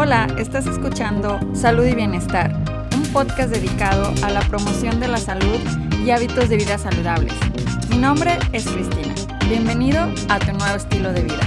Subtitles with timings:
[0.00, 2.54] Hola, estás escuchando Salud y Bienestar,
[2.94, 5.58] un podcast dedicado a la promoción de la salud
[6.06, 7.34] y hábitos de vida saludables.
[7.90, 9.12] Mi nombre es Cristina.
[9.48, 11.40] Bienvenido a tu nuevo estilo de vida.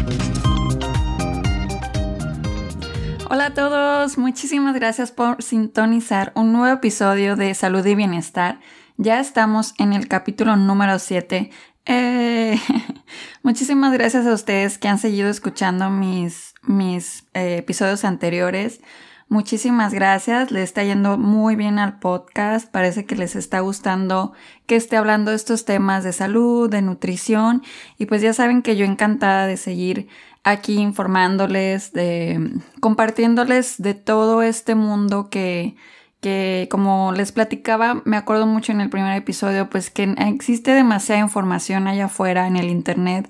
[3.30, 8.60] Hola a todos, muchísimas gracias por sintonizar un nuevo episodio de Salud y Bienestar.
[8.98, 11.52] Ya estamos en el capítulo número 7
[11.86, 12.60] eh,
[13.44, 18.82] muchísimas gracias a ustedes que han seguido escuchando mis, mis eh, episodios anteriores.
[19.30, 24.34] Muchísimas gracias, le está yendo muy bien al podcast, parece que les está gustando
[24.66, 27.64] que esté hablando de estos temas de salud, de nutrición
[27.98, 30.10] y pues ya saben que yo encantada de seguir
[30.44, 35.78] aquí informándoles, de compartiéndoles de todo este mundo que,
[36.20, 41.22] que como les platicaba, me acuerdo mucho en el primer episodio, pues que existe demasiada
[41.22, 43.30] información allá afuera en el Internet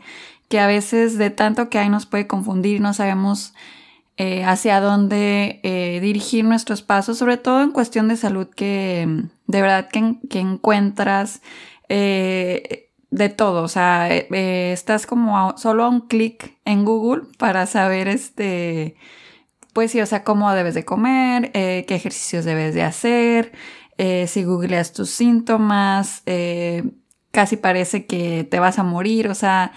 [0.52, 3.54] que a veces de tanto que hay nos puede confundir, no sabemos
[4.18, 9.08] eh, hacia dónde eh, dirigir nuestros pasos, sobre todo en cuestión de salud, que
[9.48, 11.42] de verdad que, que encuentras
[11.88, 18.10] eh, de todo, o sea, estás como solo a un clic en Google para saber
[18.10, 18.98] este
[19.72, 23.54] pues sí, o sea, cómo debes de comer, qué ejercicios debes de hacer,
[24.28, 26.24] si googleas tus síntomas,
[27.32, 29.72] casi parece que te vas a morir, o sea,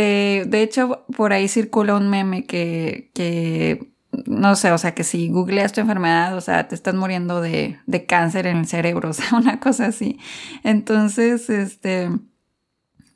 [0.00, 3.92] de hecho, por ahí circula un meme que, que,
[4.26, 7.78] no sé, o sea, que si googleas tu enfermedad, o sea, te estás muriendo de,
[7.86, 10.18] de cáncer en el cerebro, o sea, una cosa así.
[10.62, 12.10] Entonces, este,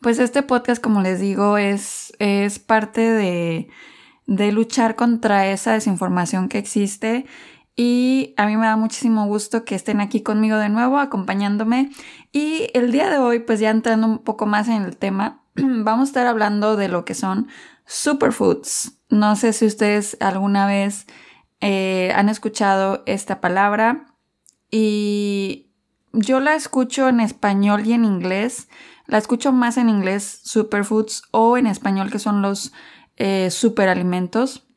[0.01, 3.69] pues este podcast, como les digo, es, es parte de
[4.29, 7.25] de luchar contra esa desinformación que existe
[7.81, 11.93] y a mí me da muchísimo gusto que estén aquí conmigo de nuevo, acompañándome.
[12.33, 16.09] Y el día de hoy, pues ya entrando un poco más en el tema, vamos
[16.09, 17.47] a estar hablando de lo que son
[17.87, 18.99] superfoods.
[19.11, 21.07] No sé si ustedes alguna vez
[21.61, 24.07] eh, han escuchado esta palabra
[24.73, 25.71] y
[26.13, 28.69] yo la escucho en español y en inglés.
[29.07, 32.73] La escucho más en inglés, superfoods, o en español que son los
[33.19, 34.68] eh, superalimentos.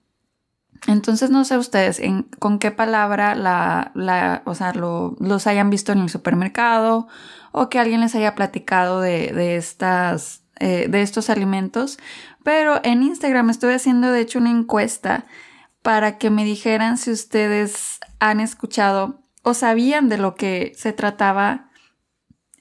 [0.88, 5.92] Entonces no sé ustedes en, con qué palabra la, la o sea, los hayan visto
[5.92, 7.08] en el supermercado
[7.52, 12.00] o que alguien les haya platicado de, de estas, eh, de estos alimentos.
[12.44, 15.26] Pero en Instagram estoy haciendo de hecho una encuesta
[15.84, 21.70] para que me dijeran si ustedes han escuchado o sabían de lo que se trataba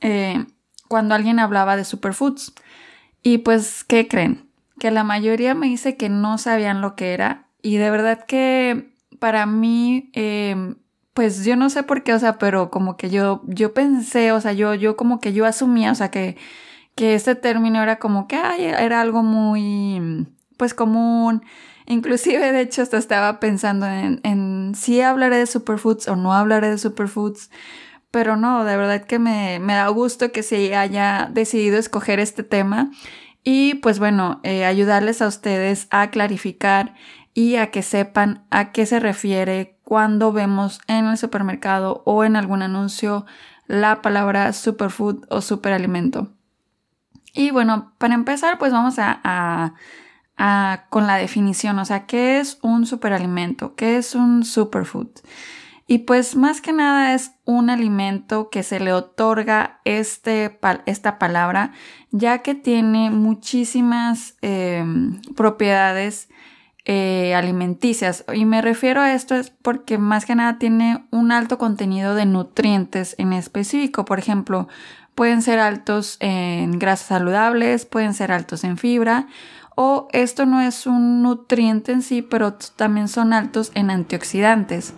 [0.00, 0.47] eh,
[0.88, 2.52] cuando alguien hablaba de superfoods.
[3.22, 4.50] Y pues, ¿qué creen?
[4.81, 8.94] que la mayoría me dice que no sabían lo que era y de verdad que
[9.19, 10.76] para mí, em,
[11.15, 14.41] pues yo no sé por qué, o sea, pero como que yo, yo pensé, o
[14.41, 16.37] sea, yo, yo como que yo asumía, o sea, que,
[16.94, 20.26] que este término era como que era algo muy,
[20.56, 21.43] pues común.
[21.87, 26.70] Inclusive, de hecho, hasta estaba pensando en, en si hablaré de superfoods o no hablaré
[26.70, 27.50] de superfoods.
[28.10, 32.43] Pero no, de verdad que me, me da gusto que se haya decidido escoger este
[32.43, 32.91] tema
[33.43, 36.94] y pues bueno, eh, ayudarles a ustedes a clarificar
[37.40, 42.36] y a que sepan a qué se refiere cuando vemos en el supermercado o en
[42.36, 43.24] algún anuncio
[43.66, 46.28] la palabra superfood o superalimento.
[47.32, 49.20] Y bueno, para empezar, pues vamos a,
[50.36, 53.74] a, con la definición, o sea, ¿qué es un superalimento?
[53.74, 55.08] ¿Qué es un superfood?
[55.86, 61.72] Y pues más que nada es un alimento que se le otorga este, esta palabra
[62.10, 66.28] ya que tiene muchísimas em, propiedades
[66.92, 68.24] eh, alimenticias.
[68.34, 72.26] Y me refiero a esto es porque más que nada tiene un alto contenido de
[72.26, 74.04] nutrientes en específico.
[74.04, 74.66] Por ejemplo,
[75.14, 79.28] pueden ser altos en grasas saludables, pueden ser altos en fibra
[79.76, 84.94] o esto no es un nutriente en sí, pero también son altos en antioxidantes.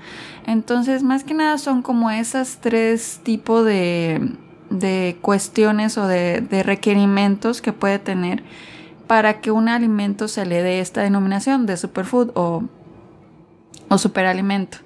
[0.47, 4.32] Entonces, más que nada son como esas tres tipos de,
[4.70, 8.42] de cuestiones o de, de, requerimientos que puede tener
[9.12, 12.63] para que un alimento se le dé esta denominación de superfood o,
[13.91, 14.78] o superalimento.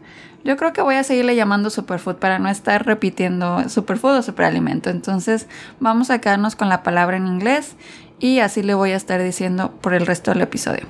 [0.42, 4.90] Yo creo que voy a seguirle llamando superfood para no estar repitiendo superfood o superalimento.
[4.90, 5.46] Entonces
[5.78, 7.76] vamos a quedarnos con la palabra en inglés
[8.18, 10.88] y así le voy a estar diciendo por el resto del episodio.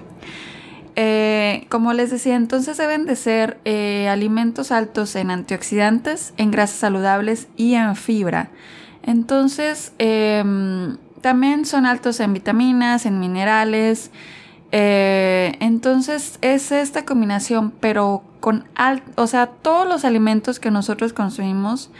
[0.94, 6.78] Eh, como les decía, entonces deben de ser eh, alimentos altos en antioxidantes, en grasas
[6.78, 8.48] saludables y en fibra.
[9.02, 10.96] Entonces, em,
[11.26, 14.12] también son altos en vitaminas, en minerales.
[14.70, 18.62] Eh, entonces es esta combinación, pero con
[19.16, 21.90] o sea, todos los alimentos que nosotros consumimos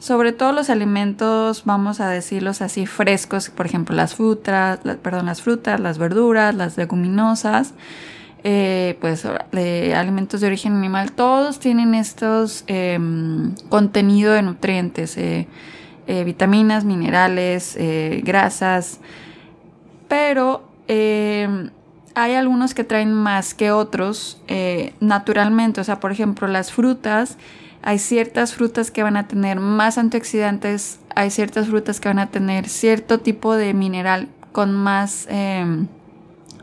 [0.00, 5.42] sobre todo los alimentos, vamos a decirlos así, frescos, por ejemplo, las frutas, perdón, las
[5.42, 7.74] frutas, las verduras, las leguminosas,
[8.42, 15.46] eh, pues alimentos de origen animal, todos tienen estos em, contenido de nutrientes, eh,
[16.06, 17.78] eh, vitaminas, minerales,
[18.22, 19.00] grasas,
[20.08, 21.70] pero em,
[22.14, 24.40] hay algunos que traen más que otros
[25.00, 27.38] naturalmente, o sea, por ejemplo, las frutas,
[27.82, 32.30] hay ciertas frutas que van a tener más antioxidantes, hay ciertas frutas que van a
[32.30, 35.26] tener cierto tipo de mineral con más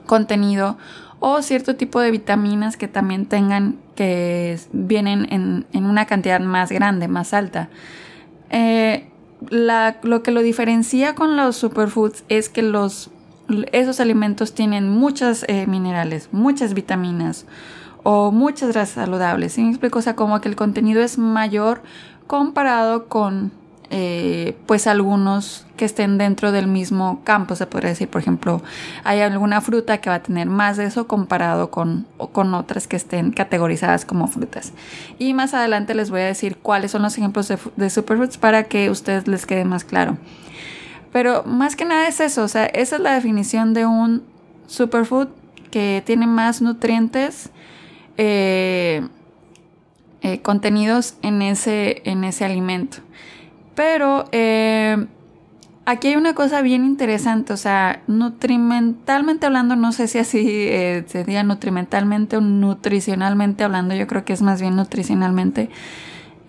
[0.05, 0.77] contenido
[1.19, 5.27] o cierto tipo de vitaminas que también tengan que vienen
[5.73, 7.69] en, una cantidad más grande, más alta.
[8.49, 9.07] Eh,
[9.49, 13.09] lo que lo diferencia con los superfoods es que los,
[13.71, 17.45] esos alimentos tienen muchos eh, minerales, muchas vitaminas
[18.03, 19.53] o muchas grasas saludables.
[19.53, 19.99] ¿Sí me explico?
[19.99, 21.81] O sea, como que el contenido es mayor
[22.27, 23.51] comparado con
[23.91, 28.61] eh, pues algunos que estén dentro del mismo campo, se podría decir, por ejemplo,
[29.03, 32.95] hay alguna fruta que va a tener más de eso comparado con, con otras que
[32.95, 34.73] estén categorizadas como frutas.
[35.17, 38.63] Y más adelante les voy a decir cuáles son los ejemplos de, de superfoods para
[38.63, 40.17] que a ustedes les quede más claro.
[41.11, 44.23] Pero más que nada es eso, o sea, esa es la definición de un
[44.67, 45.29] superfood
[45.71, 47.49] que tiene más nutrientes
[48.17, 49.07] eh,
[50.21, 52.97] eh, contenidos en ese, en ese alimento.
[53.79, 55.07] Pero eh,
[55.85, 61.05] aquí hay una cosa bien interesante, o sea, nutrimentalmente hablando, no sé si así eh,
[61.07, 65.69] se diga nutrimentalmente o nutricionalmente hablando, yo creo que es más bien nutricionalmente.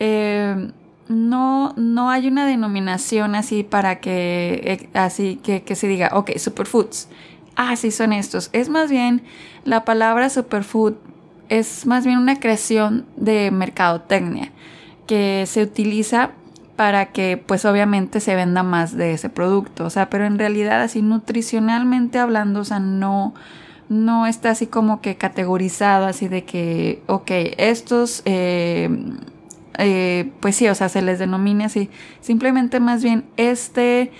[0.00, 0.72] Eh,
[1.06, 7.06] no, no hay una denominación así para que, así que, que se diga, ok, superfoods.
[7.54, 8.50] Ah, sí, son estos.
[8.52, 9.22] Es más bien
[9.64, 10.94] la palabra superfood
[11.48, 14.50] es más bien una creación de mercadotecnia
[15.06, 16.32] que se utiliza
[16.80, 19.84] para que pues obviamente se venda más de ese producto.
[19.84, 23.34] O sea, pero en realidad así nutricionalmente hablando, o sea, no,
[23.90, 28.88] no está así como que categorizado así de que, ok, estos, eh,
[29.76, 31.90] eh, pues sí, o sea, se les denomina así.
[32.22, 34.10] Simplemente más bien este,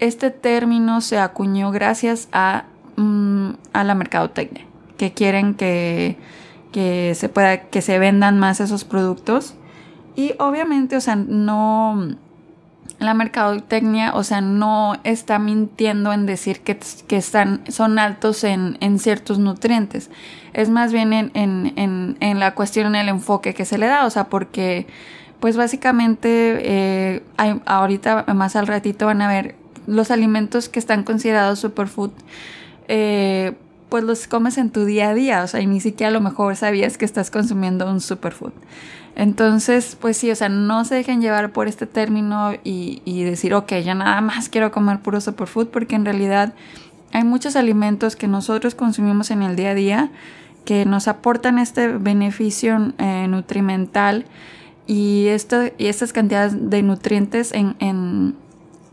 [0.00, 2.64] este término se acuñó gracias a,
[2.96, 4.64] mm, a la mercadotecnia,
[4.96, 6.16] que quieren que,
[6.72, 9.54] que se pueda, que se vendan más esos productos
[10.16, 12.16] y obviamente, o sea, no,
[12.98, 16.78] la mercadotecnia, o sea, no está mintiendo en decir que,
[17.08, 20.10] que están, son altos en, en, ciertos nutrientes.
[20.52, 24.04] Es más bien en, en, en, la cuestión, en el enfoque que se le da,
[24.04, 24.86] o sea, porque,
[25.40, 29.54] pues básicamente, eh, hay, ahorita más al ratito van a ver
[29.86, 32.10] los alimentos que están considerados superfood.
[32.88, 33.54] Eh,
[33.88, 36.20] pues los comes en tu día a día, o sea, y ni siquiera a lo
[36.20, 38.52] mejor sabías que estás consumiendo un superfood.
[39.20, 43.70] Entonces, pues sí, o sea, no se dejen llevar por este término y, decir, ok,
[43.84, 46.54] ya nada más quiero comer puro superfood, porque en realidad
[47.12, 50.10] hay muchos alimentos que nosotros consumimos en el día a día
[50.64, 54.24] que nos aportan este beneficio eh, nutrimental
[54.86, 58.36] y, esto, y estas cantidades de nutrientes en,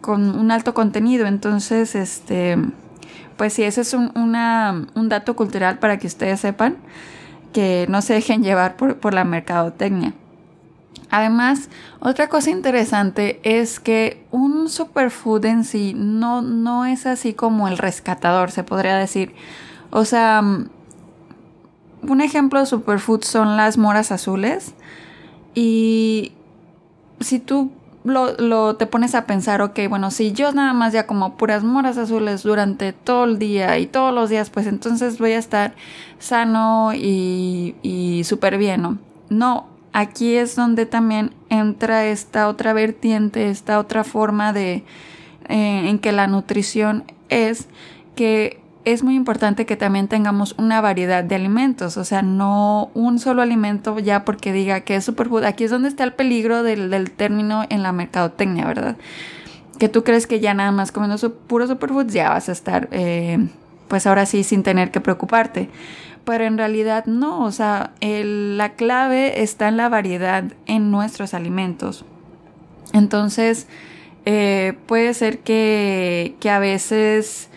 [0.01, 1.25] con un alto contenido.
[1.25, 2.57] Entonces, este,
[3.37, 6.75] pues sí, ese es un, un dato cultural para que ustedes sepan
[7.53, 10.13] que no se dejen llevar por, la mercadotecnia.
[11.09, 17.67] Además, otra cosa interesante es que un superfood en sí no, no es así como
[17.67, 19.33] el rescatador, se podría decir.
[19.89, 20.69] O sea, mm,
[22.09, 24.73] un ejemplo de superfood son las moras azules.
[25.55, 26.33] Y
[27.19, 27.71] si tú
[28.07, 31.97] lo, te pones a pensar, ok, bueno, si yo nada más ya como puras moras
[31.97, 35.73] azules durante todo el día y todos los días, pues entonces voy a estar
[36.19, 38.97] sano y, y súper bien, ¿no?
[39.29, 44.83] No, aquí es donde también entra esta otra vertiente, esta otra forma de
[45.49, 47.67] eh, en que la nutrición es
[48.15, 48.61] que
[48.93, 53.41] es muy importante que también tengamos una variedad de alimentos, o sea, no un solo
[53.41, 55.43] alimento ya porque diga que es superfood.
[55.43, 58.95] Aquí es donde está el peligro del, término en la mercadotecnia, ¿verdad?
[59.77, 62.87] Que tú crees que ya nada más comiendo su, puro superfood ya vas a estar,
[62.91, 63.49] eh,
[63.89, 65.69] pues ahora sí, sin tener que preocuparte.
[66.23, 72.05] Pero en realidad no, o sea, la clave está en la variedad en nuestros alimentos.
[72.93, 73.67] Entonces,
[74.23, 77.49] eh, puede ser que, que a veces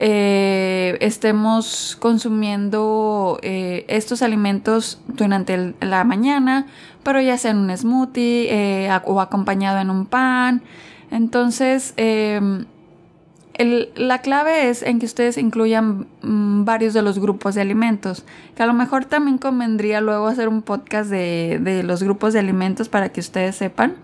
[0.00, 6.66] eh, estemos consumiendo eh, estos alimentos durante la mañana,
[7.04, 10.62] pero ya sea en un smoothie eh, o acompañado en un pan.
[11.10, 12.64] Entonces, em,
[13.94, 18.24] la clave es en que ustedes incluyan mm, varios de los grupos de alimentos,
[18.56, 22.40] que a lo mejor también convendría luego hacer un podcast de, de los grupos de
[22.40, 23.94] alimentos para que ustedes sepan.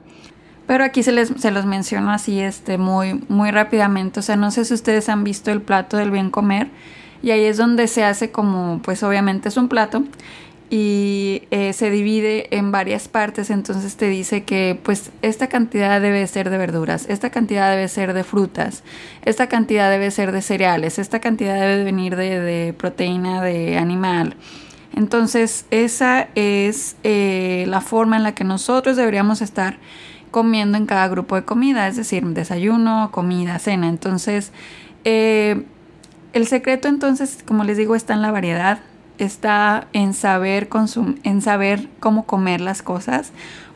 [0.70, 4.20] Pero aquí se, les, se los menciono así este, muy, muy rápidamente.
[4.20, 6.68] O sea, no sé si ustedes han visto el plato del bien comer.
[7.24, 10.04] y ahí es donde se hace como, pues obviamente es un plato
[10.70, 16.24] y eh, se divide en varias partes, entonces te dice que pues esta cantidad debe
[16.28, 18.84] ser de verduras, esta cantidad debe ser de frutas,
[19.24, 24.36] esta cantidad debe ser de cereales, esta cantidad debe venir de, proteína de animal.
[24.94, 29.78] Entonces esa es eh, la forma en la que nosotros deberíamos estar
[30.30, 33.88] comiendo en cada grupo de comida, es decir, desayuno, comida, cena.
[33.88, 34.52] Entonces,
[35.04, 35.64] eh,
[36.32, 38.80] el secreto entonces, como les digo, está en la variedad
[39.24, 40.68] está en saber,
[41.24, 43.32] en saber cómo comer las cosas,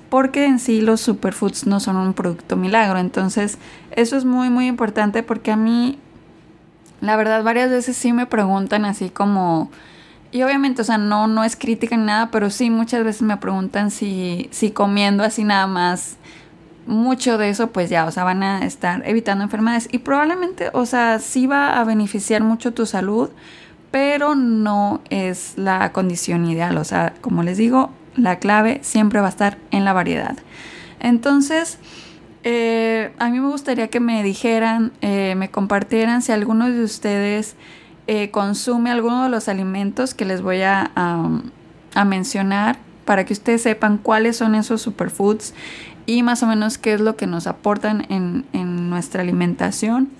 [0.08, 2.98] porque en sí los superfoods no son un producto milagro.
[2.98, 3.58] Entonces,
[3.90, 5.98] eso es muy, muy importante porque a mí,
[7.00, 9.70] la verdad, varias veces sí me preguntan así como...
[10.30, 13.36] Y obviamente, o sea, no, no es crítica ni nada, pero sí muchas veces me
[13.36, 16.16] preguntan si, si comiendo así nada más
[16.86, 19.88] mucho de eso, pues ya, o sea, van a estar evitando enfermedades.
[19.90, 23.30] Y probablemente, o sea, sí va a beneficiar mucho tu salud,
[23.90, 26.76] pero no es la condición ideal.
[26.78, 30.36] O sea, como les digo, la clave siempre va a estar en la variedad.
[31.00, 31.78] Entonces,
[32.44, 37.56] eh, a mí me gustaría que me dijeran, eh, me compartieran si alguno de ustedes
[38.06, 40.90] eh, consume alguno de los alimentos que les voy a,
[42.04, 45.54] mencionar para que ustedes sepan cuáles son esos superfoods
[46.06, 50.10] y más o menos qué es lo que nos aportan en, en nuestra alimentación.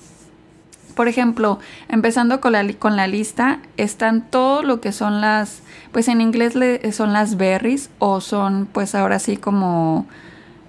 [0.95, 5.61] Por ejemplo, empezando con la, con la lista, están todo lo que son las,
[5.93, 6.55] pues en inglés
[6.95, 10.07] son las berries o son pues ahora sí como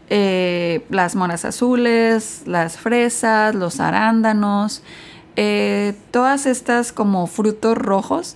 [0.10, 4.82] eh, las moras azules, las fresas, los arándanos,
[5.36, 8.36] eh, todas estas como frutos rojos,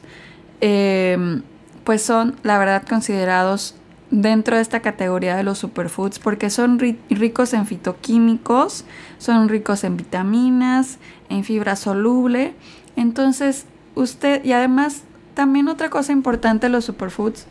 [0.62, 1.42] em,
[1.84, 3.76] pues son la verdad considerados
[4.12, 8.86] dentro de esta categoría de los superfoods porque son ricos en fitoquímicos,
[9.18, 10.98] son ricos en vitaminas,
[11.30, 12.54] en fibra soluble.
[12.96, 17.46] Entonces, usted, y además, también otra cosa importante de los superfoods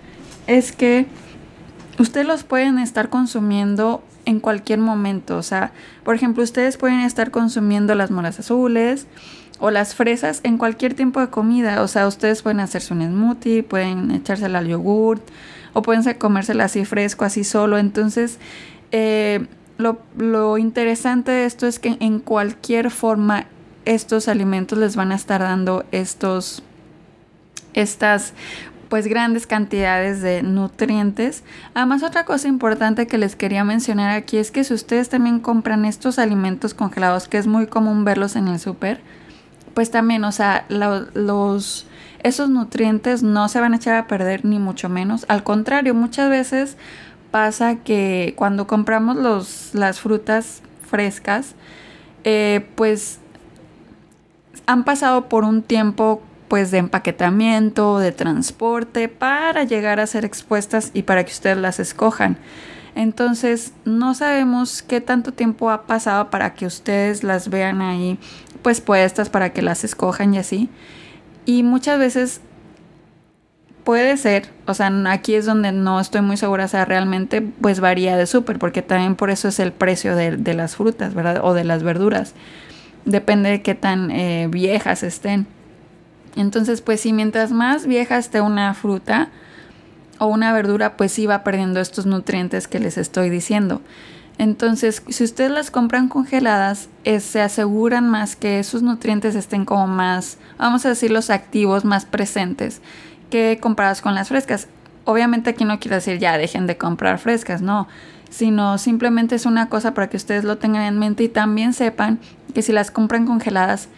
[0.46, 1.06] es que
[1.98, 5.36] ustedes los pueden estar consumiendo en cualquier momento.
[5.36, 5.72] O sea,
[6.04, 9.06] por ejemplo, ustedes pueden estar consumiendo las moras azules
[9.60, 11.82] o las fresas en cualquier tiempo de comida.
[11.82, 15.22] O sea, ustedes pueden hacerse un smoothie, pueden echársela al yogurt
[15.72, 17.78] o pueden comérsela así fresco, así solo.
[17.78, 18.38] Entonces,
[18.92, 19.46] eh,
[19.76, 23.46] lo, lo interesante de esto es que en cualquier forma
[23.84, 26.62] estos alimentos les van a estar dando estos,
[27.74, 28.34] estas
[28.88, 31.42] pues grandes cantidades de nutrientes.
[31.74, 35.84] Además, otra cosa importante que les quería mencionar aquí es que si ustedes también compran
[35.84, 39.00] estos alimentos congelados, que es muy común verlos en el súper,
[39.74, 41.86] pues también, o sea, los,
[42.22, 45.24] esos nutrientes no se van a echar a perder ni mucho menos.
[45.28, 46.76] Al contrario, muchas veces
[47.30, 51.54] pasa que cuando compramos los, las frutas frescas,
[52.24, 53.20] eh, pues
[54.66, 60.90] han pasado por un tiempo pues de empaquetamiento, de transporte, para llegar a ser expuestas
[60.94, 62.38] y para que ustedes las escojan.
[62.94, 68.18] Entonces, no sabemos qué tanto tiempo ha pasado para que ustedes las vean ahí
[68.62, 70.68] pues puestas para que las escojan y así.
[71.48, 72.42] Y muchas veces
[73.82, 77.80] puede ser, o sea, aquí es donde no estoy muy segura, o sea, realmente pues
[77.80, 81.40] varía de súper, porque también por eso es el precio de, de las frutas, ¿verdad?
[81.42, 82.34] O de las verduras
[83.06, 85.46] depende de qué tan eh, viejas estén.
[86.36, 89.30] Entonces, pues si mientras más vieja esté una fruta
[90.18, 93.80] o una verdura, pues sí va perdiendo estos nutrientes que les estoy diciendo.
[94.38, 96.88] Entonces, si ustedes las compran congeladas,
[97.20, 102.04] se aseguran más que esos nutrientes estén como más, vamos a decir, los activos más
[102.04, 102.80] presentes
[103.30, 104.68] que comparadas con las frescas.
[105.04, 107.88] Obviamente aquí no quiero decir ya dejen de comprar frescas, no
[108.30, 112.18] sino simplemente es una cosa para que ustedes lo tengan en mente y también sepan
[112.54, 113.88] que si las compran congeladas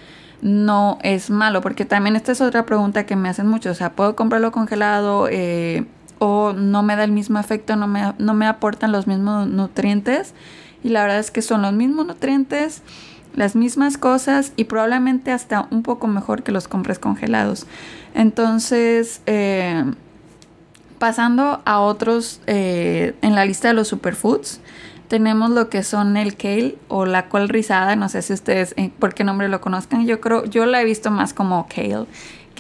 [0.43, 3.93] no es malo, porque también esta es otra pregunta que me hacen mucho, o sea,
[3.93, 5.85] ¿puedo comprarlo congelado eh,
[6.21, 10.35] o no me da el mismo efecto, no me, no me aportan los mismos nutrientes?
[10.85, 12.83] Y la verdad es que son los mismos nutrientes,
[13.35, 17.67] las mismas cosas y probablemente hasta un poco mejor que los compres congelados.
[18.15, 19.85] Entonces, eh,
[21.01, 24.61] Pasando a otros eh, en la lista de los superfoods,
[25.09, 27.97] tenemos lo que son el kale o la col rizada.
[27.97, 30.07] No sé si ustedes eh, por qué nombre lo conozcan.
[30.07, 32.05] Yo creo, yo la he visto más como kale,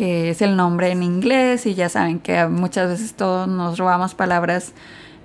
[0.00, 1.66] que es el nombre en inglés.
[1.66, 4.72] Y ya saben que muchas veces todos nos robamos palabras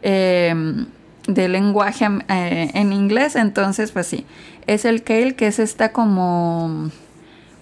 [0.02, 0.88] em,
[1.30, 3.38] de lenguaje eh, en inglés.
[3.38, 4.26] Entonces, pues sí,
[4.68, 6.92] es el kale, que es esta como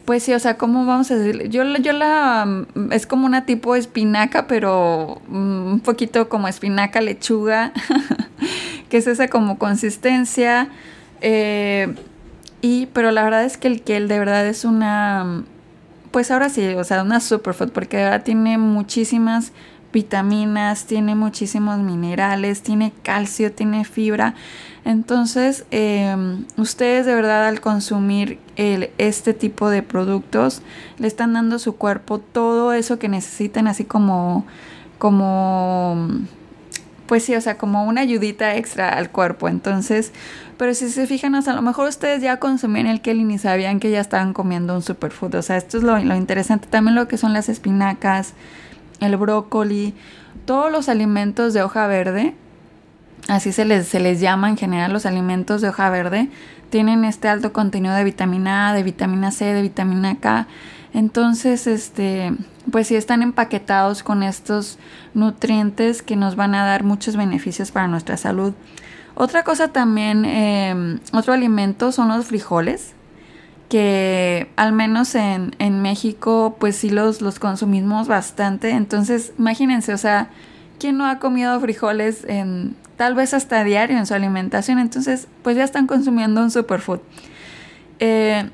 [0.05, 1.49] pues sí, o sea, ¿cómo vamos a decir?
[1.49, 2.65] Yo, yo la...
[2.89, 7.73] Es como una tipo espinaca, pero mm, un poquito como espinaca, lechuga,
[8.89, 10.67] que es esa como consistencia.
[11.21, 11.93] Eh,
[12.61, 15.43] y, pero la verdad es que el kale de verdad es una...
[16.13, 19.51] pues ahora sí, o sea, una superfood, porque ahora tiene muchísimas
[19.91, 24.35] vitaminas, tiene muchísimos minerales, tiene calcio, tiene fibra.
[24.85, 30.61] Entonces, em, ustedes de verdad al consumir este tipo de productos,
[30.99, 34.45] le están dando a su cuerpo todo eso que necesitan, así como,
[34.99, 36.09] como,
[37.07, 39.49] pues sí, o sea, como una ayudita extra al cuerpo.
[39.49, 40.11] Entonces,
[40.57, 43.91] pero si se fijan, a lo mejor ustedes ya consumían el Kelly ni sabían que
[43.91, 45.35] ya estaban comiendo un superfood.
[45.35, 46.67] O sea, esto es lo, lo interesante.
[46.67, 48.33] También lo que son las espinacas,
[48.99, 49.93] el brócoli,
[50.45, 52.33] todos los alimentos de hoja verde
[53.27, 56.29] así se les, se les llama en general los alimentos de hoja verde,
[56.69, 60.47] tienen este alto contenido de vitamina A, de vitamina C, de vitamina K.
[60.93, 62.33] Entonces, este,
[62.71, 64.77] pues sí están empaquetados con estos
[65.13, 68.53] nutrientes que nos van a dar muchos beneficios para nuestra salud.
[69.15, 72.93] Otra cosa también, em, otro alimento son los frijoles,
[73.69, 78.69] que al menos en, en México, pues sí los, los consumimos bastante.
[78.71, 80.29] Entonces, imagínense, o sea,
[80.79, 84.77] ¿quién no ha comido frijoles en tal vez hasta diario en su alimentación?
[84.77, 86.99] Entonces, pues ya están consumiendo un superfood.
[87.99, 88.49] Eh,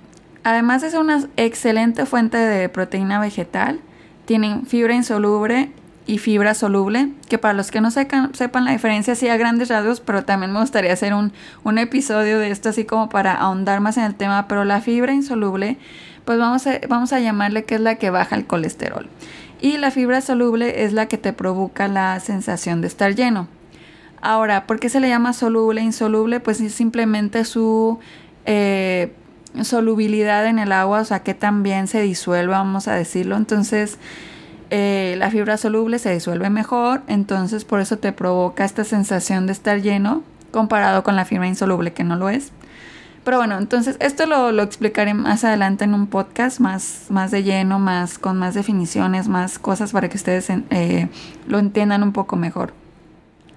[0.50, 3.80] además es una excelente fuente de proteína vegetal.
[4.26, 5.70] Tienen fibra insoluble
[6.08, 8.32] y fibra soluble, que para los que no sepan,
[8.66, 11.32] la diferencia, sí a grandes rasgos, pero también me gustaría hacer un,
[11.78, 15.78] episodio de esto así como para ahondar más en el tema, pero la fibra insoluble,
[16.26, 19.08] pues vamos a, vamos a llamarle que es la que baja el colesterol.
[19.62, 23.48] Y la fibra soluble es la que te provoca la sensación de estar lleno.
[24.20, 26.40] Ahora, ¿por qué se le llama soluble e insoluble?
[26.40, 28.00] Pues es simplemente su
[28.46, 29.14] eh,
[29.64, 33.36] solubilidad en el agua, o sea, que también se disuelve, vamos a decirlo.
[33.36, 33.98] Entonces,
[34.70, 39.54] eh, la fibra soluble se disuelve mejor, entonces por eso te provoca esta sensación de
[39.54, 42.52] estar lleno comparado con la fibra insoluble que no lo es.
[43.24, 47.78] Pero bueno, entonces esto lo, explicaré más adelante en un podcast más, más de lleno,
[47.78, 51.10] más con más definiciones, más cosas para que ustedes eh,
[51.48, 52.74] lo entiendan un poco mejor.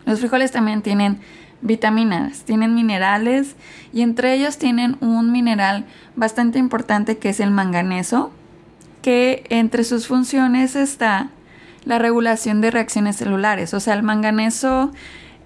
[0.04, 1.20] Los frijoles también tienen
[1.62, 3.56] vitaminas, tienen minerales
[3.92, 8.32] y entre ellos tienen un mineral bastante importante que es el manganeso,
[9.00, 11.30] que entre sus funciones está
[11.84, 13.74] la regulación de reacciones celulares.
[13.74, 14.92] O sea, el manganeso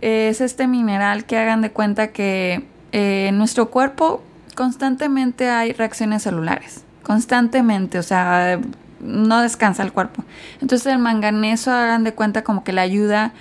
[0.01, 4.23] es este mineral que hagan de cuenta que eh, en nuestro cuerpo
[4.55, 8.59] constantemente hay reacciones celulares, constantemente, o sea,
[9.01, 10.25] no descansa el cuerpo.
[10.61, 13.33] Entonces el manganeso, hagan de cuenta como que le ayuda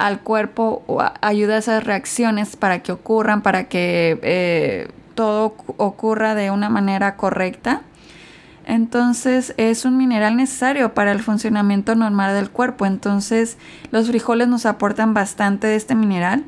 [0.00, 0.82] al cuerpo
[1.20, 7.16] ayuda a esas reacciones para que ocurran, para que eh, todo ocurra de una manera
[7.16, 7.82] correcta.
[8.64, 12.86] Entonces es un mineral necesario para el funcionamiento normal del cuerpo.
[12.86, 13.58] Entonces
[13.90, 16.44] los frijoles nos aportan bastante de este mineral.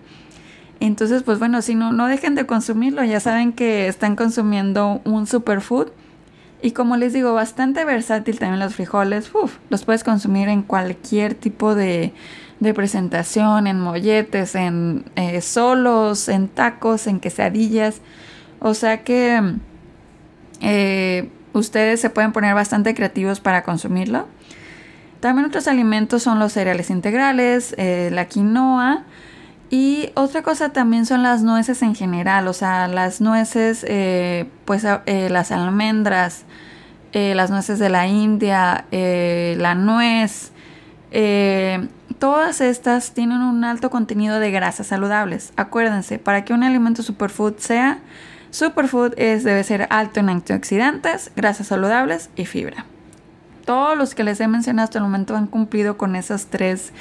[0.81, 5.27] Entonces, pues bueno, si no, no dejen de consumirlo, ya saben que están consumiendo un
[5.27, 5.89] superfood.
[6.61, 9.31] Y como les digo, bastante versátil también los frijoles.
[9.69, 12.13] los puedes consumir en cualquier tipo de,
[12.73, 18.01] presentación, en molletes, en eh, solos, en tacos, en quesadillas.
[18.61, 19.57] O sea que
[20.61, 24.29] eh, ustedes se pueden poner bastante creativos para consumirlo.
[25.19, 29.03] También otros alimentos son los cereales integrales, eh, la quinoa,
[29.69, 33.87] y otra cosa también son las nueces en general, o sea, las nueces,
[34.67, 36.45] pues las almendras,
[37.15, 40.53] las nueces de la India, la nuez,
[42.23, 45.53] todas estas tienen un alto contenido de grasas saludables.
[45.57, 47.99] Acuérdense, para que un alimento superfood sea
[48.53, 52.87] superfood es, debe ser alto en antioxidantes, grasas saludables y fibra.
[53.65, 56.93] Todos los que les he mencionado hasta el momento han cumplido con esas tres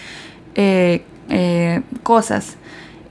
[2.02, 2.56] cosas.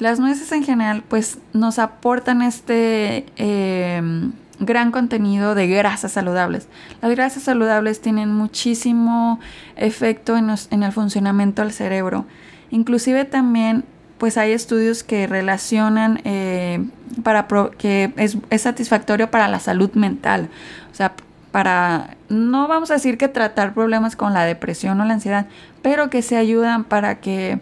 [0.00, 6.68] Las nueces en general pues nos aportan este em, gran contenido de grasas saludables.
[7.02, 9.40] Las grasas saludables tienen muchísimo
[9.76, 10.50] efecto en,
[10.82, 12.26] el funcionamiento del cerebro.
[12.70, 13.84] Inclusive también
[14.18, 16.86] pues hay estudios que relacionan eh,
[17.22, 20.50] para que es, es, satisfactorio para la salud mental.
[20.92, 21.14] O sea,
[21.50, 25.46] para, no vamos a decir que tratar problemas con la depresión o la ansiedad,
[25.80, 27.60] pero que se ayudan para que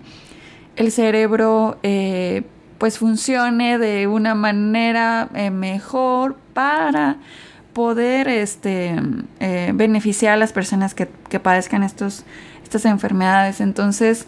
[0.77, 2.43] el cerebro eh,
[2.79, 7.17] pues funcione de una manera eh, mejor para
[7.73, 8.97] poder este,
[9.41, 12.25] eh, beneficiar a las personas que, padezcan estos,
[12.63, 13.61] estas enfermedades.
[13.61, 14.27] Entonces,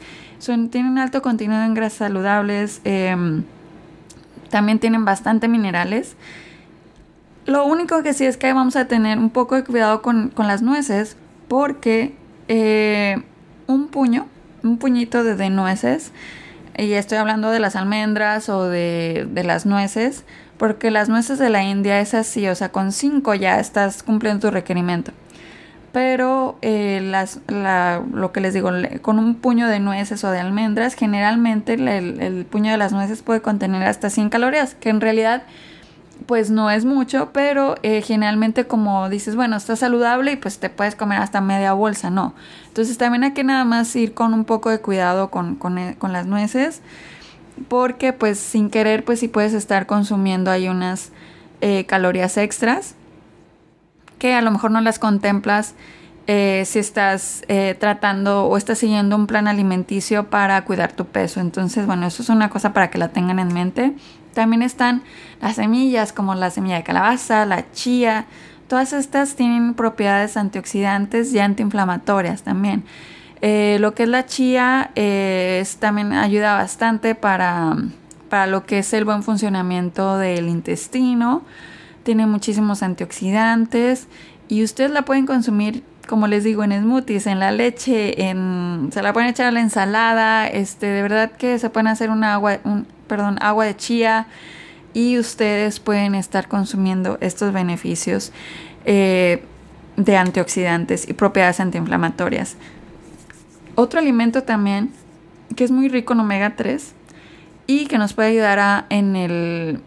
[0.70, 3.44] tienen alto contenido en grasas saludables, em,
[4.50, 6.16] también tienen bastante minerales.
[7.46, 10.46] Lo único que sí es que vamos a tener un poco de cuidado con, con
[10.46, 11.16] las nueces
[11.48, 12.14] porque
[13.66, 14.26] un puño,
[14.62, 16.12] un puñito de, de nueces,
[16.76, 20.24] y estoy hablando de las almendras o de, las nueces,
[20.59, 24.48] porque las nueces de la India es así, o sea, con cinco ya estás cumpliendo
[24.48, 25.12] tu requerimiento.
[25.92, 28.70] pero eh, las, lo que les digo,
[29.02, 33.22] con un puño de nueces o de almendras, generalmente el, el, puño de las nueces
[33.22, 35.42] puede contener hasta 100 calorías, que en realidad
[36.26, 40.70] pues no es mucho, pero eh, generalmente como dices, bueno, está saludable y pues te
[40.70, 42.35] puedes comer hasta media bolsa, no.
[42.68, 45.96] Entonces también hay que nada más ir con un poco de cuidado con, con, eh,
[45.98, 46.83] con las nueces,
[47.68, 51.12] porque pues sin querer pues sí puedes estar consumiendo ahí unas
[51.61, 52.94] eh, calorías extras
[54.18, 55.74] que a lo mejor no las contemplas
[56.26, 57.42] si estás
[57.80, 61.40] tratando o estás siguiendo un plan alimenticio para cuidar tu peso.
[61.40, 63.94] Entonces, bueno, eso es una cosa para que la tengan en mente.
[64.34, 65.02] También están
[65.40, 68.26] las semillas como la semilla de calabaza, la chía.
[68.68, 72.84] Todas estas tienen propiedades antioxidantes y antiinflamatorias también.
[73.42, 77.74] Eh, lo que es la chía eh, también ayuda bastante para,
[78.28, 81.42] para lo que es el buen funcionamiento del intestino.
[82.02, 84.08] Tiene muchísimos antioxidantes
[84.48, 89.01] y ustedes la pueden consumir como les digo, en smoothies, en la leche, en, se
[89.01, 92.59] la pueden echar a la ensalada, este, de verdad que se pueden hacer un agua,
[92.64, 94.27] un, perdón, agua de chía
[94.92, 98.33] y ustedes pueden estar consumiendo estos beneficios
[98.87, 99.44] eh,
[99.96, 102.57] de antioxidantes y propiedades antiinflamatorias.
[103.77, 104.90] Otro alimento también
[105.55, 106.92] que es muy rico en omega 3
[107.68, 109.81] y que nos puede ayudar a, en el,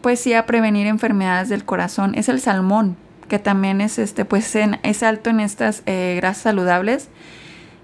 [0.00, 2.96] pues sí, a prevenir enfermedades del corazón es el salmón,
[3.28, 7.08] que también es, este, pues es alto en estas eh, grasas saludables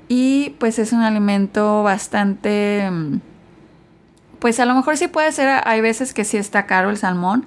[0.08, 3.18] y pues es un alimento bastante mm,
[4.44, 7.46] pues a lo mejor sí puede ser, hay veces que sí está caro el salmón.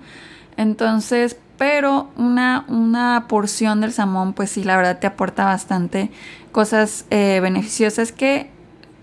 [0.57, 6.09] Entonces, pero una, una porción del salmón, pues sí, la verdad te aporta bastante
[6.51, 8.49] cosas eh, beneficiosas que,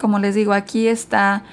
[0.01, 1.45] como les digo, aquí está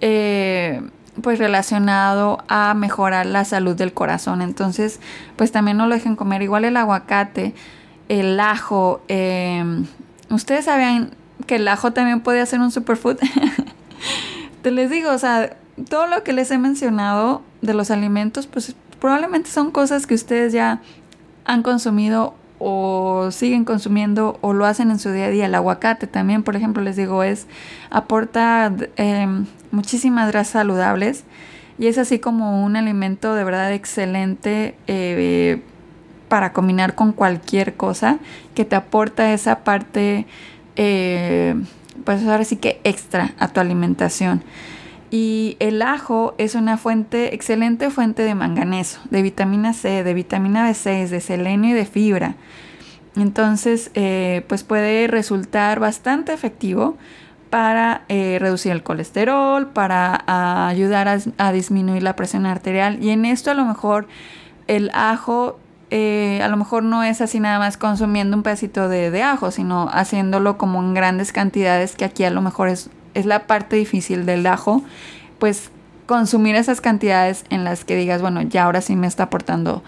[0.00, 0.82] eh,
[1.22, 4.42] pues relacionado a mejorar la salud del corazón.
[4.42, 5.00] Entonces,
[5.36, 6.42] pues también no lo dejen comer.
[6.42, 7.54] Igual el aguacate,
[8.08, 9.02] el ajo.
[9.08, 9.86] Em,
[10.30, 11.10] Ustedes sabían
[11.46, 13.16] que el ajo también puede hacer un superfood.
[14.62, 15.56] Te les digo, o sea,
[15.88, 20.52] todo lo que les he mencionado de los alimentos, pues probablemente son cosas que ustedes
[20.52, 20.82] ya
[21.44, 25.46] han consumido o siguen consumiendo o lo hacen en su día a día.
[25.46, 27.46] El aguacate también, por ejemplo, les digo, es
[27.90, 31.24] aporta em, muchísimas grasas saludables
[31.78, 35.62] y es así como un alimento de verdad excelente eh,
[36.28, 38.18] para combinar con cualquier cosa
[38.54, 40.26] que te aporta esa parte,
[40.76, 41.54] eh,
[42.04, 44.42] pues ahora sí que extra a tu alimentación.
[45.10, 50.70] Y el ajo es una fuente, excelente fuente de manganeso, de vitamina C, de vitamina
[50.70, 52.34] B6, de selenio y de fibra.
[53.16, 56.96] Entonces, eh, pues puede resultar bastante efectivo
[57.50, 63.02] para eh, reducir el colesterol, para ayudar a, disminuir la presión arterial.
[63.02, 64.06] Y en esto a lo mejor
[64.66, 65.58] el ajo,
[65.90, 69.88] eh, a lo mejor no es así nada más consumiendo un pedacito de, ajo, sino
[69.90, 74.26] haciéndolo como en grandes cantidades, que aquí a lo mejor es es la parte difícil
[74.26, 74.82] del ajo,
[75.38, 75.70] pues
[76.06, 79.82] consumir esas cantidades en las que digas, bueno, ya ahora sí me está aportando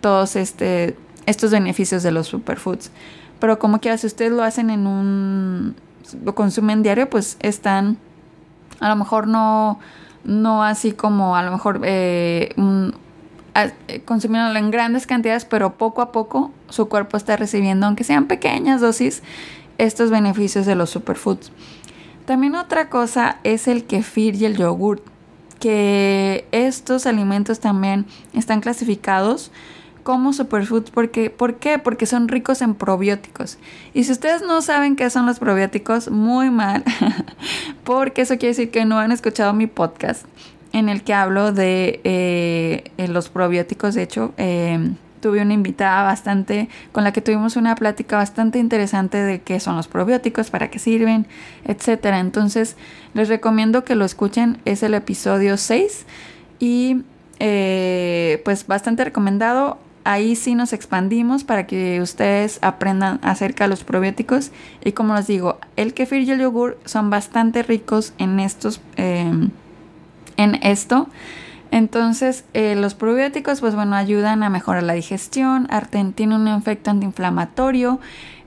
[0.00, 0.96] todos este,
[1.26, 2.90] estos beneficios de los superfoods.
[3.38, 5.76] Pero como quiera, si ustedes lo hacen en un,
[6.24, 7.98] lo consumen diario, pues están,
[8.80, 9.78] a lo mejor no,
[10.24, 12.54] no así como a lo mejor eh,
[13.88, 18.26] eh, consumiéndolo en grandes cantidades, pero poco a poco su cuerpo está recibiendo, aunque sean
[18.26, 19.22] pequeñas dosis,
[19.78, 21.52] estos beneficios de los superfoods.
[22.26, 25.02] También otra cosa es el kefir y el yogurt,
[25.60, 29.52] que estos alimentos también están clasificados
[30.02, 30.90] como superfoods.
[30.90, 31.78] Porque, ¿Por qué?
[31.78, 33.58] Porque son ricos en probióticos.
[33.94, 36.84] Y si ustedes no saben qué son los probióticos, muy mal,
[37.84, 40.26] porque eso quiere decir que no han escuchado mi podcast
[40.72, 43.94] en el que hablo de eh, los probióticos.
[43.94, 44.90] De hecho, eh,
[45.26, 49.74] tuve una invitada bastante, con la que tuvimos una plática bastante interesante de qué son
[49.74, 51.26] los probióticos, para qué sirven,
[51.64, 52.20] etcétera.
[52.20, 52.76] Entonces,
[53.12, 56.06] les recomiendo que lo escuchen, es el episodio 6
[56.60, 57.02] y
[57.40, 59.78] eh, pues bastante recomendado.
[60.04, 64.52] Ahí sí nos expandimos para que ustedes aprendan acerca de los probióticos.
[64.84, 69.48] Y como les digo, el kefir y el yogur son bastante ricos en estos, eh,
[70.36, 71.08] en esto.
[71.76, 75.68] Entonces, eh, los probióticos, pues bueno, ayudan a mejorar la digestión,
[76.14, 78.00] tienen un efecto antiinflamatorio,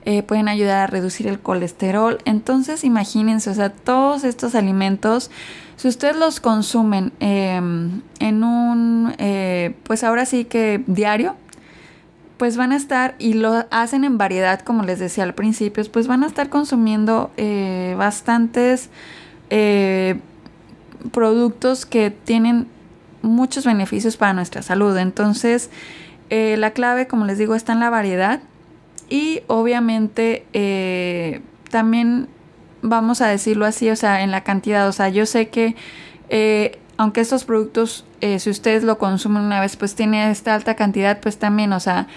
[0.04, 2.18] eh, pueden ayudar a reducir el colesterol.
[2.24, 5.30] Entonces, imagínense, o sea, todos estos alimentos,
[5.76, 11.36] si ustedes los consumen em, en un, eh, pues ahora sí que diario,
[12.36, 16.08] pues van a estar y lo hacen en variedad, como les decía al principio, pues
[16.08, 17.30] van a estar consumiendo
[17.96, 18.90] bastantes
[21.12, 22.66] productos que tienen
[23.22, 24.96] muchos beneficios para nuestra salud.
[24.96, 25.70] Entonces,
[26.30, 28.40] eh, la clave, como les digo, está en la variedad
[29.08, 32.28] Y obviamente eh, también
[32.82, 35.74] vamos a decirlo así, o sea, en la cantidad, o sea, yo sé que
[36.28, 41.18] eh, aunque estos productos, si ustedes lo consumen una vez, pues tiene esta alta cantidad,
[41.18, 42.08] pues también, o sea,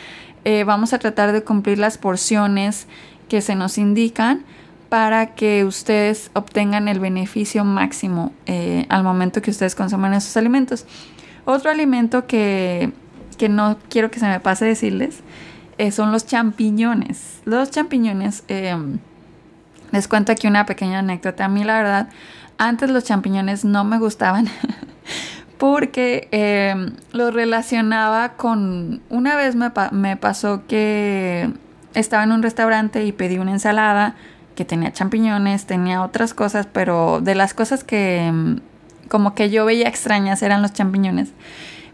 [0.66, 2.88] vamos a tratar de cumplir las porciones
[3.30, 4.44] que se nos indican
[4.94, 8.32] para que ustedes obtengan el beneficio máximo
[8.90, 10.86] al momento que ustedes consuman esos alimentos.
[11.46, 12.92] Otro alimento que,
[13.40, 15.22] que no quiero que se me pase decirles
[15.80, 17.42] eh, son los champiñones.
[17.44, 19.00] Los champiñones, em,
[19.92, 21.46] les cuento aquí una pequeña anécdota.
[21.46, 22.10] A mí la verdad,
[22.60, 24.48] antes los champiñones no me gustaban
[25.58, 29.02] porque em, los relacionaba con...
[29.10, 31.52] Una vez me pasó que
[31.96, 34.16] estaba en un restaurante y pedí una ensalada
[34.56, 38.60] que tenía champiñones, tenía otras cosas, pero de las cosas que em,
[39.10, 41.32] como que yo veía extrañas eran los champiñones.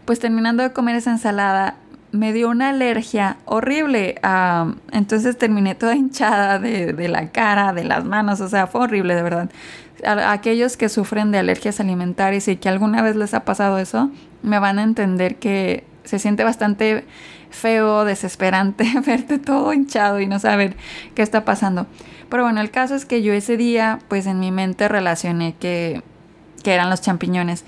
[0.04, 1.76] Pues terminando de comer esa ensalada,
[2.12, 4.16] me dio una alergia horrible.
[4.92, 9.22] entonces terminé toda hinchada de, la cara, de las manos, o sea, fue horrible de
[9.22, 9.50] verdad.
[10.04, 14.10] aquellos que sufren de alergias alimentarias y que alguna vez les ha pasado eso,
[14.42, 17.04] me van a entender que se siente bastante
[17.50, 20.76] feo, desesperante verte todo hinchado y no saber
[21.14, 21.86] qué está pasando.
[22.30, 26.02] Pero bueno, el caso es que yo ese día, pues en mi mente relacioné que,
[26.62, 27.64] que eran los champiñones.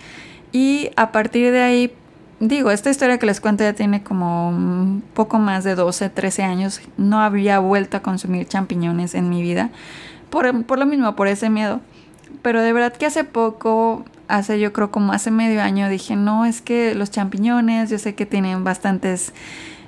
[0.53, 1.93] Y a partir de ahí,
[2.39, 6.81] digo, esta historia que les cuento ya tiene como poco más de 12, 13 años.
[6.97, 9.71] No había vuelto a consumir champiñones en mi vida.
[10.31, 11.81] Por, por, lo mismo, por ese miedo.
[12.43, 16.45] Pero de verdad que hace poco, hace yo creo como hace medio año, dije, no,
[16.45, 19.33] es que los champiñones, yo sé que tienen bastantes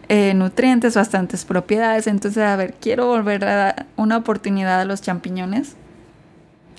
[0.09, 2.07] eh, nutrientes, bastantes propiedades.
[2.07, 5.77] Entonces, a ver, quiero volver a dar una oportunidad a los champiñones.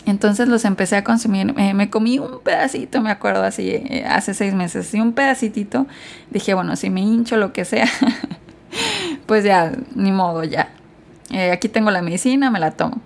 [0.05, 1.53] Entonces los empecé a consumir.
[1.57, 4.93] Eh, me comí un pedacito, me acuerdo así, eh, hace seis meses.
[4.93, 5.87] Y un pedacito.
[6.29, 7.87] Dije, bueno, si me hincho lo que sea,
[9.25, 10.69] pues ya, ni modo, ya.
[11.51, 13.01] Aquí tengo la medicina, me la tomo.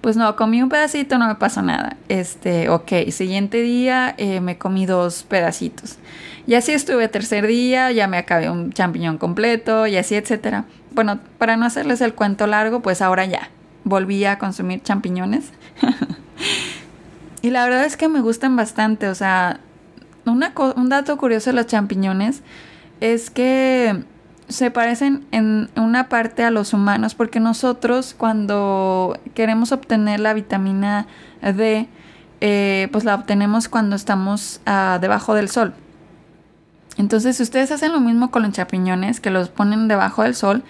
[0.00, 1.96] Pues no, comí un pedacito, no me pasó nada.
[2.08, 5.98] Este, ok, siguiente día me comí dos pedacitos.
[6.46, 10.64] Y así estuve tercer día, ya me acabé un champiñón completo y así, etcétera.
[10.92, 13.50] Bueno, para no hacerles el cuento largo, pues ahora ya
[13.84, 15.52] volví a consumir champiñones.
[17.42, 19.08] y la verdad es que me gustan bastante.
[19.08, 19.60] O sea,
[20.24, 22.42] un dato curioso de los champiñones
[23.00, 24.04] es que
[24.48, 31.06] se parecen en una parte a los humanos porque nosotros cuando queremos obtener la vitamina
[31.42, 31.88] D,
[32.40, 35.74] eh, pues la obtenemos cuando estamos ah, debajo del sol.
[36.98, 40.62] Entonces, si ustedes hacen lo mismo con los champiñones, que los ponen debajo del sol,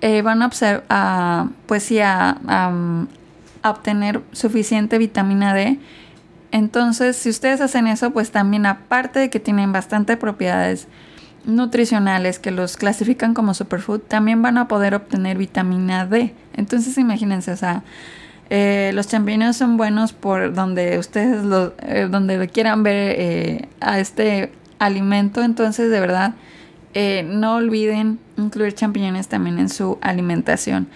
[0.00, 2.72] eh, van a, pues sí, a,
[3.64, 5.78] obtener suficiente vitamina D.
[6.50, 10.88] Entonces, si ustedes hacen eso, pues también aparte de que tienen bastante propiedades
[11.44, 16.34] nutricionales que los clasifican como superfood, también van a poder obtener vitamina D.
[16.54, 17.84] Entonces, imagínense, o sea,
[18.50, 23.98] eh, los champiñones son buenos por donde ustedes lo, eh, donde quieran ver eh, a
[23.98, 24.52] este
[24.84, 25.42] alimento.
[25.42, 26.34] Entonces, de verdad,
[27.24, 30.88] no olviden incluir champiñones también en su alimentación.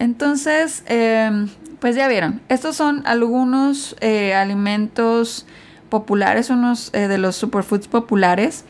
[0.00, 5.46] Entonces, em, pues ya vieron, estos son algunos eh, alimentos
[5.90, 8.64] populares, unos eh, de los superfoods populares.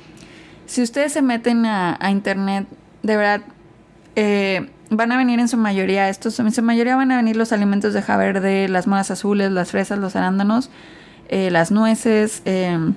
[0.67, 2.67] Si ustedes se meten a, internet,
[3.03, 3.43] de verdad,
[4.17, 7.53] eh, van a venir en su mayoría estos, en su mayoría van a venir los
[7.53, 10.71] alimentos de hoja verde, las moras azules, las fresas, los arándanos,
[11.31, 12.95] las nueces, em,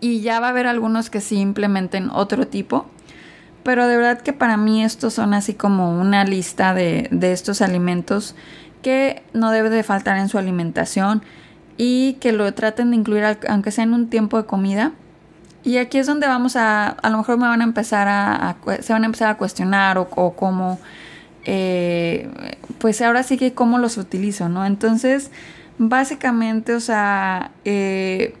[0.00, 2.86] y ya va a haber algunos que sí implementen otro tipo.
[3.62, 7.62] Pero de verdad que para mí estos son así como una lista de, de estos
[7.62, 8.34] alimentos
[8.82, 11.22] que no debe de faltar en su alimentación
[11.76, 14.92] y que lo traten de incluir aunque sea en un tiempo de comida.
[15.64, 18.92] Y aquí es donde vamos a, a lo mejor me van a empezar a, se
[18.92, 20.78] van a empezar a cuestionar o, cómo,
[21.44, 22.28] eh,
[22.78, 24.66] pues ahora sí que cómo los utilizo, ¿no?
[24.66, 25.30] Entonces,
[25.78, 28.34] básicamente, o sea, eh,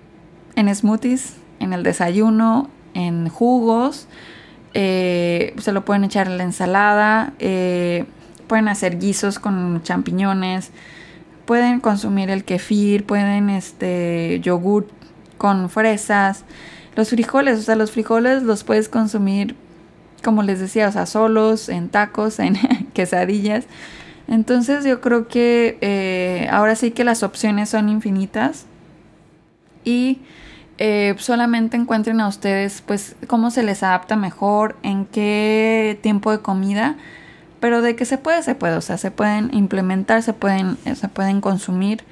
[0.54, 4.06] en smoothies, en el desayuno, en jugos,
[4.74, 10.70] eh, se lo pueden echar en la ensalada, pueden hacer guisos con champiñones,
[11.44, 14.88] pueden consumir el kefir, pueden este yogur
[15.38, 16.44] con fresas,
[16.96, 19.56] los frijoles, o sea, los frijoles los puedes consumir
[20.24, 22.56] como les decía, o sea, solos, en tacos, en
[22.94, 23.66] quesadillas.
[24.26, 28.64] Entonces yo creo que eh, ahora sí que las opciones son infinitas
[29.84, 30.22] y
[30.78, 36.40] eh, solamente encuentren a ustedes pues cómo se les adapta mejor, en qué tiempo de
[36.40, 36.96] comida
[37.64, 40.94] pero de que se puede, se puede, o sea, se pueden implementar, se pueden, eh,
[40.96, 42.04] se pueden consumir.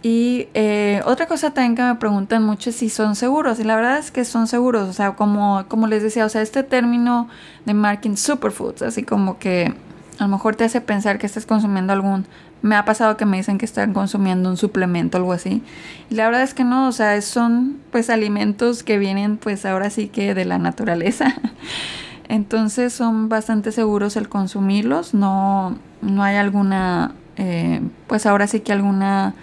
[0.00, 3.58] Y eh, otra cosa también que me preguntan mucho es si son seguros.
[3.58, 4.88] Y la verdad es que son seguros.
[4.88, 7.28] O sea, como, como les decía, o sea, este término
[7.64, 9.74] de marketing superfoods, así como que
[10.20, 12.24] a lo mejor te hace pensar que estás consumiendo algún...
[12.62, 15.62] Me ha pasado que me dicen que están consumiendo un suplemento o algo así.
[16.10, 19.90] Y la verdad es que no, o sea, son pues alimentos que vienen pues ahora
[19.90, 21.34] sí que de la naturaleza.
[22.28, 25.12] Entonces son bastante seguros el consumirlos.
[25.12, 29.34] No, no hay alguna, eh, pues ahora sí que alguna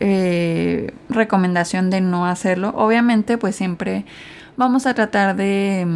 [0.00, 2.72] eh, recomendación de no hacerlo.
[2.76, 4.04] Obviamente pues siempre
[4.56, 5.86] vamos a tratar de,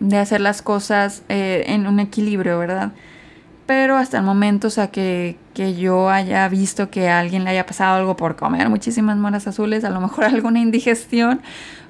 [0.00, 2.92] de hacer las cosas eh, en un equilibrio, ¿verdad?
[3.66, 5.36] Pero hasta el momento, o sea, que,
[5.78, 9.84] yo haya visto que a alguien le haya pasado algo por comer muchísimas moras azules,
[9.84, 11.40] a lo mejor alguna indigestión,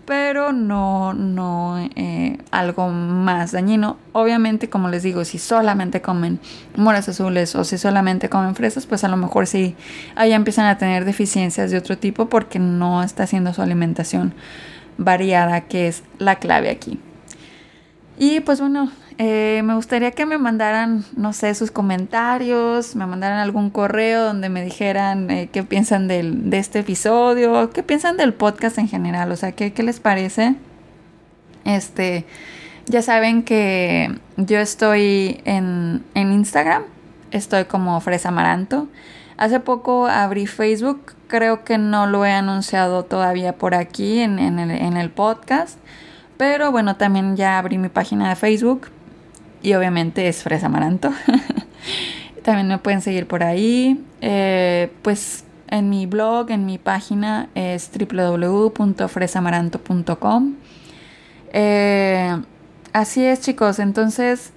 [0.06, 3.98] pero no, no eh, algo más dañino.
[4.12, 6.38] Obviamente, como les digo, si solamente comen
[6.76, 9.74] moras azules o si solamente comen fresas, pues a lo mejor sí,
[10.14, 14.32] ahí empiezan a tener deficiencias de otro tipo porque no está haciendo su alimentación
[14.96, 17.00] variada, que es la clave aquí.
[18.18, 23.38] Y pues bueno, eh, me gustaría que me mandaran, no sé, sus comentarios, me mandaran
[23.38, 28.34] algún correo donde me dijeran eh, qué piensan del, de este episodio, qué piensan del
[28.34, 30.56] podcast en general, o sea, qué, qué les parece.
[31.64, 32.26] Este,
[32.84, 36.82] ya saben que yo estoy en, en Instagram,
[37.30, 38.86] estoy como Fresa Amaranto.
[39.38, 44.58] Hace poco abrí Facebook, creo que no lo he anunciado todavía por aquí en, en,
[44.58, 45.78] el, en el podcast.
[46.36, 48.88] Pero bueno, también ya abrí mi página de Facebook
[49.66, 51.10] y obviamente es Fresa Amaranto.
[52.44, 54.00] También me pueden seguir por ahí.
[54.20, 60.54] Eh, pues en mi blog, en mi página es www.fresamaranto.com.
[61.52, 62.40] Eh,
[62.92, 64.52] así es chicos, entonces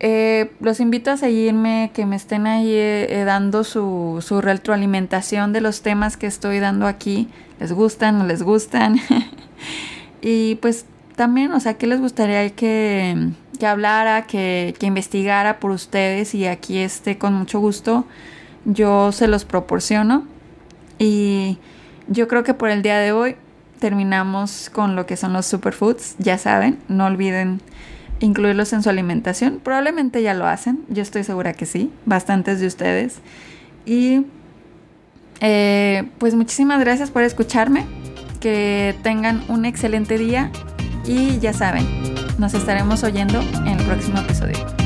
[0.00, 2.76] eh, los invito a seguirme, que me estén ahí
[3.24, 7.28] dando su, su retroalimentación de los temas que estoy dando aquí.
[7.60, 8.18] ¿Les gustan?
[8.18, 8.98] ¿No les gustan?
[10.22, 15.70] y pues también, o sea, ¿qué les gustaría que, que hablara, que, que, investigara por
[15.70, 16.34] ustedes?
[16.34, 18.04] Y aquí esté con mucho gusto,
[18.64, 20.26] yo se los proporciono.
[20.98, 21.58] Y
[22.08, 23.36] yo creo que por el día de hoy
[23.78, 26.16] terminamos con lo que son los superfoods.
[26.18, 27.60] Ya saben, no olviden
[28.20, 29.60] incluirlos en su alimentación.
[29.62, 33.18] Probablemente ya lo hacen, yo estoy segura que sí, bastantes de ustedes.
[33.84, 34.24] Y
[35.40, 37.86] eh, pues muchísimas gracias por escucharme.
[38.40, 40.50] Que tengan un excelente día
[41.06, 44.83] y ya saben, nos estaremos oyendo en el próximo episodio.